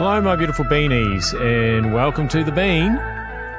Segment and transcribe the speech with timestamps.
[0.00, 2.94] Hello, my beautiful beanies, and welcome to The Bean,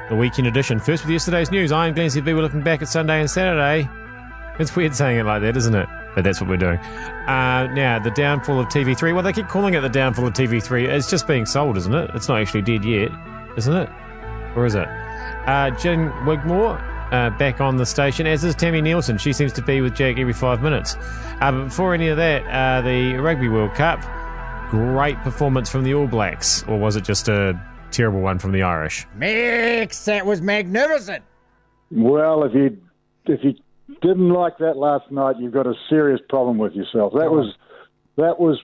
[0.08, 0.80] the weekend edition.
[0.80, 2.34] First with yesterday's news, I'm Glenn ZB.
[2.34, 3.88] We're looking back at Sunday and Saturday.
[4.58, 5.88] It's weird saying it like that, isn't it?
[6.16, 6.78] But that's what we're doing.
[6.78, 9.14] Uh, now, the downfall of TV3.
[9.14, 10.88] Well, they keep calling it the downfall of TV3.
[10.88, 12.10] It's just being sold, isn't it?
[12.12, 13.12] It's not actually dead yet,
[13.56, 13.88] isn't it?
[14.56, 14.88] Or is it?
[15.46, 16.76] Uh, Gin Wigmore
[17.12, 19.20] uh, back on the station, as is Tami Neilson.
[19.20, 20.96] She seems to be with Jack every five minutes.
[21.40, 24.02] Uh, but before any of that, uh, the Rugby World Cup,
[24.72, 28.62] great performance from the All Blacks, or was it just a terrible one from the
[28.62, 29.06] Irish?
[29.14, 31.22] Mix, that was magnificent.
[31.90, 32.78] Well, if you
[33.26, 33.52] if you
[34.00, 37.12] didn't like that last night, you've got a serious problem with yourself.
[37.12, 37.54] That was
[38.16, 38.62] that was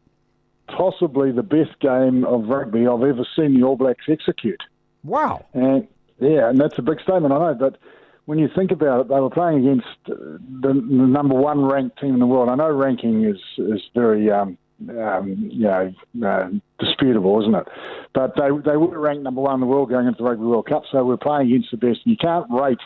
[0.75, 4.63] possibly the best game of rugby I've ever seen the All Blacks execute.
[5.05, 5.45] Wow.
[5.53, 5.87] And
[6.21, 7.55] yeah, and that's a big statement, I know.
[7.55, 7.77] But
[8.25, 10.15] when you think about it, they were playing against uh,
[10.63, 12.49] the, the number one ranked team in the world.
[12.49, 14.57] I know ranking is is very um,
[14.89, 15.93] um, you know
[16.25, 17.67] uh, disputable, isn't it?
[18.15, 20.67] But they they were ranked number one in the world going into the Rugby World
[20.67, 22.01] Cup, so we're playing against the best.
[22.05, 22.81] And you can't rate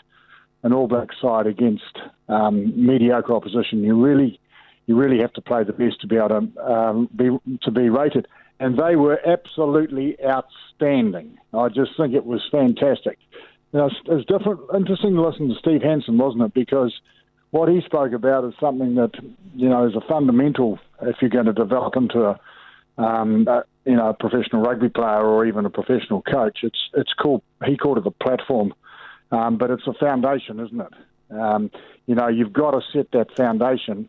[0.62, 3.82] an All Black side against um, mediocre opposition.
[3.82, 4.40] You really
[4.86, 7.30] you really have to play the best to be able to um, be
[7.62, 8.26] to be rated.
[8.60, 11.36] And they were absolutely outstanding.
[11.52, 13.18] I just think it was fantastic.
[13.72, 16.54] It's, it's different, interesting to listen to Steve Hansen, wasn't it?
[16.54, 16.92] Because
[17.52, 19.12] what he spoke about is something that
[19.54, 22.40] you know is a fundamental if you're going to develop into a,
[23.00, 26.60] um, a you know a professional rugby player or even a professional coach.
[26.62, 28.74] It's it's called he called it the platform,
[29.30, 30.92] um, but it's a foundation, isn't it?
[31.38, 31.70] Um,
[32.06, 34.08] you know, you've got to set that foundation,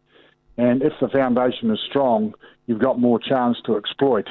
[0.58, 2.34] and if the foundation is strong,
[2.66, 4.28] you've got more chance to exploit.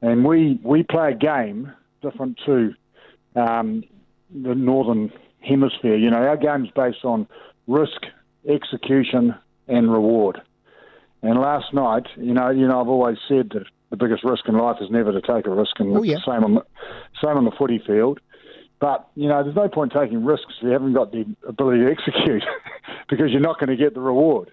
[0.00, 2.74] And we we play a game different to
[3.34, 3.84] um,
[4.30, 5.96] the northern hemisphere.
[5.96, 7.28] You know, our game's based on
[7.66, 8.06] risk,
[8.48, 9.34] execution,
[9.68, 10.40] and reward.
[11.22, 14.56] And last night, you know, you know, I've always said that the biggest risk in
[14.56, 16.16] life is never to take a risk, and Oh, yeah.
[16.24, 16.62] same on the,
[17.22, 18.20] same on the footy field.
[18.78, 21.90] But you know, there's no point taking risks if you haven't got the ability to
[21.90, 22.44] execute,
[23.08, 24.50] because you're not going to get the reward.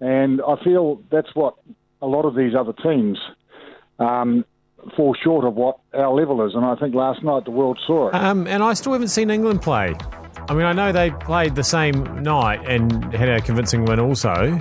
[0.00, 1.54] And I feel that's what
[2.00, 3.18] a lot of these other teams
[3.98, 4.44] um,
[4.96, 6.54] fall short of what our level is.
[6.54, 8.14] And I think last night the world saw it.
[8.14, 9.94] Um, and I still haven't seen England play.
[10.48, 14.58] I mean, I know they played the same night and had a convincing win also.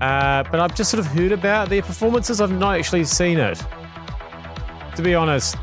[0.00, 2.40] Uh, but I've just sort of heard about their performances.
[2.40, 3.62] I've not actually seen it.
[4.96, 5.56] To be honest,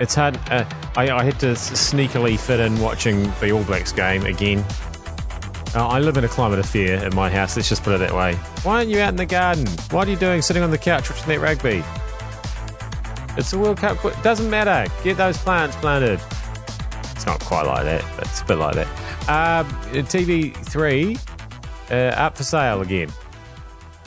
[0.00, 0.38] it's hard.
[0.50, 0.64] Uh,
[0.96, 4.64] I, I had to sneakily fit in watching the All Blacks game again.
[5.74, 7.56] Uh, I live in a climate of fear at my house.
[7.56, 8.36] Let's just put it that way.
[8.62, 9.66] Why aren't you out in the garden?
[9.90, 11.84] What are you doing sitting on the couch watching that rugby?
[13.36, 13.98] It's a World Cup.
[14.22, 14.90] Doesn't matter.
[15.04, 16.18] Get those plants planted.
[17.26, 18.86] Not quite like that, but it's a bit like that.
[19.28, 21.20] Um, TV3
[21.90, 23.10] uh, up for sale again.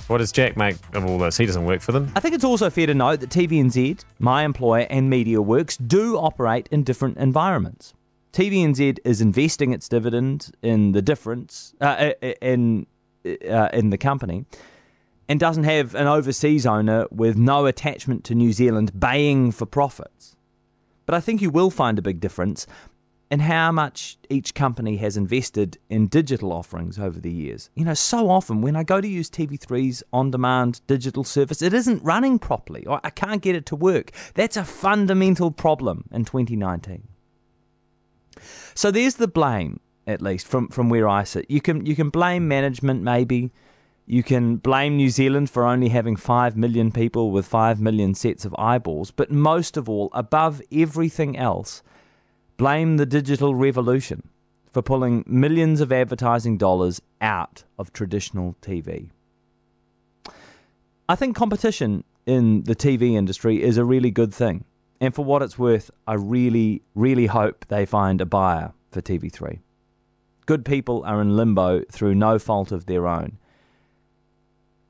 [0.07, 1.37] What does Jack make of all this?
[1.37, 2.11] He doesn't work for them.
[2.15, 6.67] I think it's also fair to note that TVNZ, my employer, and MediaWorks do operate
[6.71, 7.93] in different environments.
[8.33, 12.87] TVNZ is investing its dividend in the difference uh, in
[13.25, 14.45] uh, in the company,
[15.27, 20.35] and doesn't have an overseas owner with no attachment to New Zealand baying for profits.
[21.05, 22.65] But I think you will find a big difference
[23.31, 27.69] in how much each company has invested in digital offerings over the years.
[27.75, 31.73] You know, so often when I go to use TV3's on demand digital service, it
[31.73, 34.11] isn't running properly, or I can't get it to work.
[34.33, 37.07] That's a fundamental problem in 2019.
[38.73, 41.45] So there's the blame, at least from, from where I sit.
[41.49, 43.51] You can you can blame management maybe.
[44.07, 48.43] You can blame New Zealand for only having 5 million people with 5 million sets
[48.43, 51.83] of eyeballs, but most of all, above everything else,
[52.59, 54.21] blame the digital revolution
[54.73, 59.09] for pulling millions of advertising dollars out of traditional TV.
[61.07, 64.65] I think competition in the TV industry is a really good thing.
[64.99, 69.59] And for what it's worth, I really, really hope they find a buyer for TV3.
[70.45, 73.37] Good people are in limbo through no fault of their own.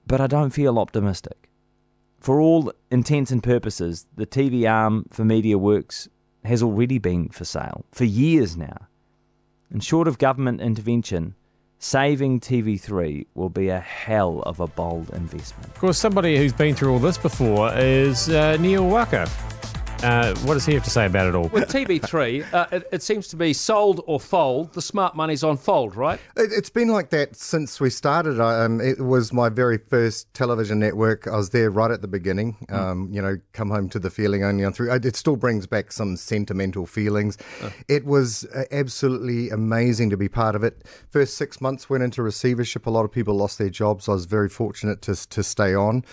[0.07, 1.51] But I don't feel optimistic.
[2.19, 6.07] For all intents and purposes, the TV arm for MediaWorks
[6.49, 8.87] has already been for sale for years now.
[9.71, 11.35] And short of government intervention,
[11.77, 15.67] saving TV3 will be a hell of a bold investment.
[15.67, 19.29] Of course, somebody who's been through all this before is uh, Neil Waka.
[20.03, 21.49] Uh, what does he have to say about it all?
[21.49, 24.71] With TV3, uh, it, it seems to be sold or fold.
[24.71, 26.21] The smart money's on fold, right?
[26.37, 28.39] It, it's been like that since we started.
[28.39, 31.27] Um, it was my very first television network.
[31.27, 32.65] I was there right at the beginning.
[32.69, 34.89] Um, you know, come home to the feeling only on through.
[34.93, 37.37] It still brings back some sentimental feelings.
[37.89, 40.81] It was uh, absolutely amazing to be part of it.
[41.09, 42.85] First six months went into receivership.
[42.85, 44.07] A lot of people lost their jobs.
[44.07, 46.05] I was very fortunate to to stay on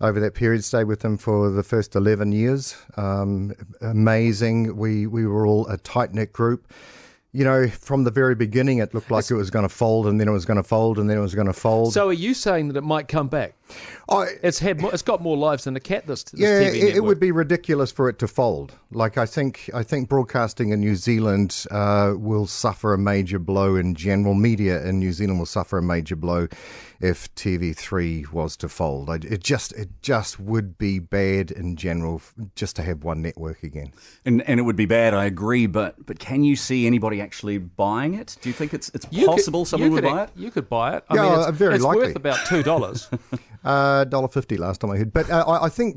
[0.00, 0.64] over that period.
[0.64, 2.76] Stayed with them for the first eleven years.
[2.96, 3.29] Um,
[3.80, 4.76] amazing.
[4.76, 6.72] We we were all a tight knit group.
[7.32, 10.18] You know, from the very beginning, it looked like it was going to fold, and
[10.18, 11.92] then it was going to fold, and then it was going to fold.
[11.92, 13.54] So are you saying that it might come back?
[14.08, 16.08] I, It's had more, it's got more lives than a cat.
[16.08, 18.74] This, this yeah, TV it, it would be ridiculous for it to fold.
[18.90, 23.76] Like I think, I think broadcasting in New Zealand uh, will suffer a major blow
[23.76, 24.34] in general.
[24.34, 26.48] Media in New Zealand will suffer a major blow
[27.00, 29.08] if TV3 was to fold.
[29.08, 32.20] I, it just, it just would be bad in general,
[32.54, 33.92] just to have one network again.
[34.26, 37.56] And, and it would be bad, I agree, but but can you see anybody actually
[37.58, 38.36] buying it?
[38.42, 40.30] Do you think it's it's You could- possible someone would could, buy it?
[40.36, 41.04] You could buy it.
[41.08, 42.06] I Yeah, mean, uh, it's, very it's likely.
[42.08, 43.08] worth about two dollars.
[43.62, 45.94] Uh, dollar fifty last time I heard, but uh, I, I think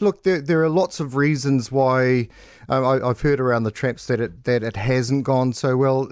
[0.00, 2.28] look, there, there are lots of reasons why
[2.70, 6.08] um, I, I've heard around the traps that it that it hasn't gone so well.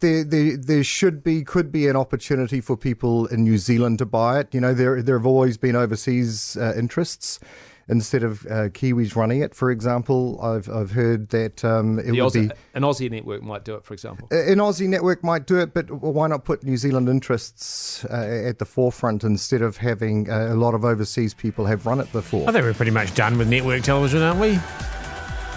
[0.00, 4.06] There, there, there should be, could be an opportunity for people in New Zealand to
[4.06, 4.54] buy it.
[4.54, 7.40] You know, there, there have always been overseas uh, interests
[7.88, 9.54] instead of uh, Kiwis running it.
[9.54, 13.42] For example, I've, I've heard that um, it The would Aussie, be an Aussie network
[13.42, 14.28] might do it, for example.
[14.30, 18.58] an Aussie network might do it, but why not put New Zealand interests uh, at
[18.60, 22.48] the forefront instead of having uh, a lot of overseas people have run it before?
[22.48, 24.58] I think we're pretty much done with network television, aren't we?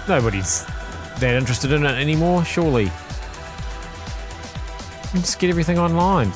[0.08, 0.66] Nobody's
[1.20, 2.92] that interested in it anymore, surely.
[5.16, 6.32] You Just get everything online.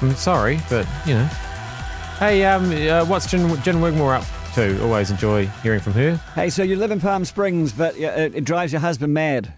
[0.00, 1.24] I'm sorry, but you know.
[2.18, 4.24] Hey, um, uh, what's Gin, Gin Wigmore up
[4.54, 4.82] to?
[4.82, 6.16] Always enjoy hearing from her.
[6.34, 9.52] Hey, so you live in Palm Springs, but yeah, it, it drives your husband mad.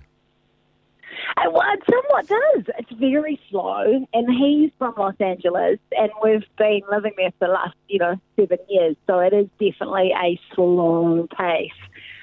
[1.39, 2.65] Uh, Well, it somewhat does.
[2.79, 7.53] It's very slow, and he's from Los Angeles, and we've been living there for the
[7.55, 8.97] last, you know, seven years.
[9.06, 11.71] So it is definitely a slow pace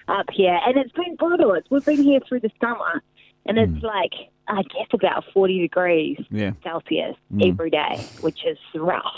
[0.08, 1.54] up here, and it's been brutal.
[1.54, 3.02] It's, we've been here through the summer,
[3.46, 3.84] and it's mm.
[3.84, 4.14] like
[4.48, 6.52] I guess about forty degrees Yeah.
[6.64, 7.50] Celsius mm.
[7.50, 9.16] every day, which is rough.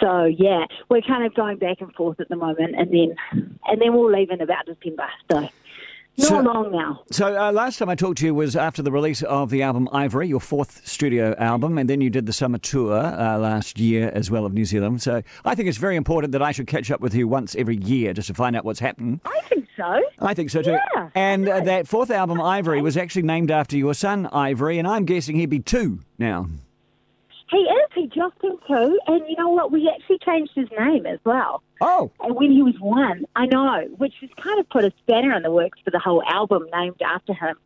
[0.00, 3.80] So yeah, we're kind of going back and forth at the moment, and then and
[3.80, 5.08] then we'll leave in about December.
[5.30, 5.48] So
[6.20, 7.02] not So- long now.
[7.10, 9.88] So uh, last time I talked to you was after the release of the album
[9.92, 14.10] Ivory, your fourth studio album, and then you did the summer tour uh, last year
[14.14, 15.02] as well of New Zealand.
[15.02, 17.76] So I think it's very important that I should catch up with you once every
[17.76, 19.20] year just to find out what's happened.
[19.24, 20.02] I think so.
[20.20, 20.76] I think so too.
[20.94, 24.86] Yeah, and uh, that fourth album, Ivory, was actually named after your son, Ivory, and
[24.86, 26.46] I'm guessing he'd be two now.
[27.50, 27.88] He is.
[27.94, 29.72] He just two, and you know what?
[29.72, 31.62] We actually changed his name as well.
[31.80, 35.34] Oh, And when he was one, I know, which has kind of put a spanner
[35.34, 37.56] in the works for the whole album named after him.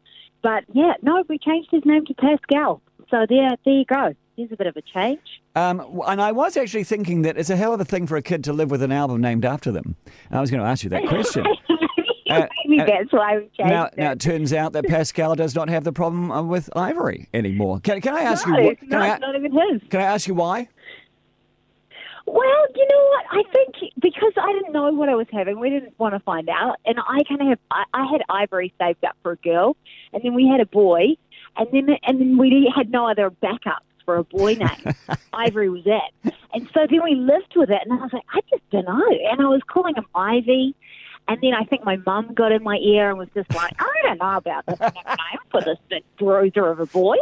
[0.43, 2.81] But yeah, no, we changed his name to Pascal.
[3.11, 4.15] So there, there you go.
[4.37, 5.21] There's a bit of a change.
[5.55, 8.23] Um, and I was actually thinking that it's a hell of a thing for a
[8.23, 9.97] kid to live with an album named after them.
[10.31, 11.45] I was going to ask you that question.
[12.31, 13.99] Uh, Maybe uh, that's why we changed now, it.
[13.99, 17.81] now it turns out that Pascal does not have the problem uh, with Ivory anymore.
[17.81, 18.65] Can, can I ask no, you?
[18.65, 19.83] What, can, not, I, not even his.
[19.91, 20.69] can I ask you why?
[22.27, 23.25] Well, you know what?
[23.31, 26.49] I think because I didn't know what I was having, we didn't want to find
[26.49, 27.59] out, and I kind of have.
[27.71, 29.77] I, I had Ivory saved up for a girl,
[30.13, 31.17] and then we had a boy,
[31.57, 34.95] and then and then we had no other backups for a boy name.
[35.35, 38.41] Ivory was it, and so then we lived with it, and I was like, I
[38.49, 40.75] just don't know, and I was calling him Ivy.
[41.27, 43.93] And then I think my mum got in my ear and was just like, I
[44.03, 47.17] don't know about this nickname for this big bruiser of a boy.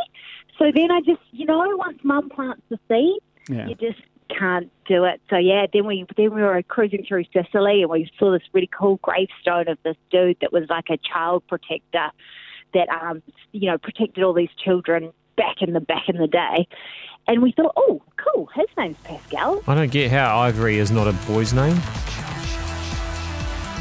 [0.59, 3.69] So then I just, you know, once mum plants the seed, Yeah.
[3.69, 5.21] you just can't do it.
[5.31, 8.71] So yeah, then we then we were cruising through Sicily and we saw this really
[8.77, 12.11] cool gravestone of this dude that was like a child protector
[12.75, 13.23] that um
[13.53, 16.67] you know protected all these children back in the back in the day.
[17.29, 19.63] And we thought, oh, cool, his name's Pascal.
[19.69, 21.77] I don't get how Ivory is not a boy's name.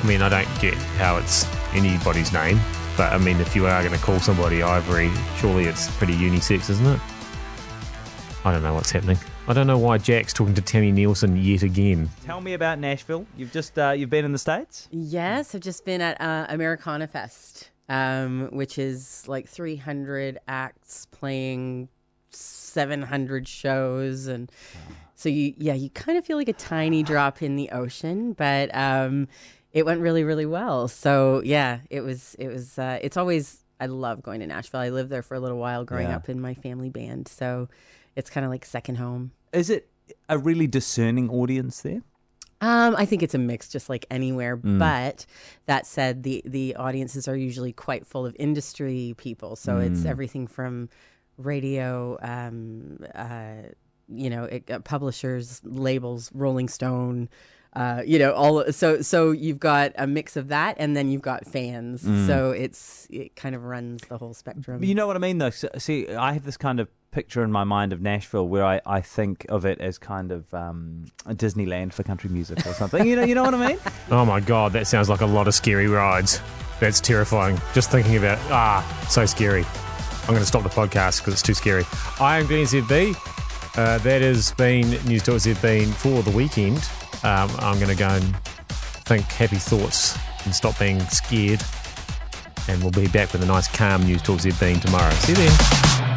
[0.02, 2.60] I mean, I don't get how it's anybody's name,
[2.98, 6.72] but I mean, if you are going to call somebody Ivory, surely it's pretty unisex,
[6.72, 7.00] isn't it?
[8.44, 9.20] I don't know what's happening.
[9.48, 12.10] I don't know why Jack's talking to Tami Neilson yet again.
[12.26, 13.28] Tell me about Nashville.
[13.38, 14.88] You've just uh, you've been in the states.
[14.92, 21.90] Yes, I've just been at uh, Americana Fest, um, which is like 300 acts playing
[22.32, 24.52] 700 shows, and
[25.14, 28.74] so you yeah you kind of feel like a tiny drop in the ocean, but
[28.76, 29.28] um,
[29.74, 30.88] it went really really well.
[30.88, 34.80] So yeah, it was it was uh, it's always I love going to Nashville.
[34.82, 36.16] I lived there for a little while growing Yeah.
[36.18, 37.68] up in my family band, so
[38.16, 39.32] it's kind of like second home.
[39.54, 39.90] Is it
[40.30, 42.02] a really discerning audience there?
[42.64, 44.56] Um, I think it's a mix, just like anywhere.
[44.56, 44.78] Mm.
[44.78, 45.26] But
[45.66, 50.06] that said, the the audiences are usually quite full of industry people, so it's Mm.
[50.06, 50.90] everything from
[51.38, 53.70] radio, um, uh,
[54.08, 57.30] you know, it, uh, publishers, labels, Rolling Stone.
[57.74, 61.22] Uh, you know, all so so you've got a mix of that, and then you've
[61.22, 62.04] got fans.
[62.04, 62.28] Mm.
[62.28, 64.84] So it's it kind of runs the whole spectrum.
[64.84, 65.52] You know what I mean, though.
[65.52, 68.82] So, see, I have this kind of picture in my mind of Nashville where I,
[68.86, 73.06] I think of it as kind of um, a Disneyland for country music or something.
[73.06, 73.80] you know, you know what I mean?
[74.10, 76.42] Oh my god, that sounds like a lot of scary rides.
[76.82, 77.58] That's terrifying.
[77.74, 79.64] Just thinking about ah, so scary.
[80.24, 81.86] I'm going to stop the podcast because it's too scary.
[82.20, 83.16] I am Glenn ZB.
[83.78, 86.78] Uh, that has been News Talk ZB for the weekend.
[87.24, 88.36] Um, I'm going to go and
[89.06, 91.62] think happy thoughts and stop being scared.
[92.68, 95.12] And we'll be back with a nice, calm News Talk ZB tomorrow.
[95.12, 96.11] See you then.